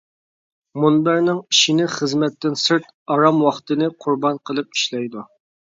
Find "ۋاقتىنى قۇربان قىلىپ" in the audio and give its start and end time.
3.49-4.75